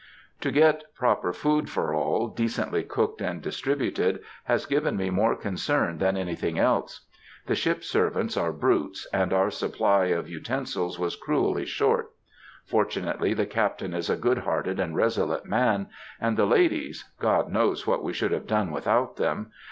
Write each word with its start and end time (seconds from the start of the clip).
To 0.39 0.49
get 0.51 0.81
proper 0.95 1.31
food 1.31 1.69
for 1.69 1.93
all, 1.93 2.27
decently 2.27 2.81
cooked 2.81 3.21
and 3.21 3.39
distributed, 3.39 4.23
has 4.45 4.65
given 4.65 4.97
me 4.97 5.11
more 5.11 5.35
concern 5.35 5.99
than 5.99 6.17
anything 6.17 6.57
else. 6.57 7.01
The 7.45 7.53
ship 7.53 7.83
servants 7.83 8.35
are 8.35 8.51
brutes, 8.51 9.05
and 9.13 9.31
our 9.31 9.51
supply 9.51 10.05
of 10.05 10.27
utensils 10.27 10.97
was 10.97 11.15
cruelly 11.15 11.67
short. 11.67 12.13
Fortunately 12.65 13.35
the 13.35 13.45
Captain 13.45 13.93
is 13.93 14.09
a 14.09 14.15
good 14.17 14.39
hearted 14.39 14.79
and 14.79 14.95
resolute 14.95 15.45
man, 15.45 15.87
and 16.19 16.35
the 16.35 16.47
ladies—God 16.47 17.51
knows 17.51 17.85
what 17.85 18.03
we 18.03 18.11
should 18.11 18.31
have 18.31 18.47
done 18.47 18.71
without 18.71 19.17
them! 19.17 19.51